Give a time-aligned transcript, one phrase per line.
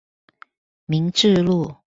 [0.87, 1.77] 民治路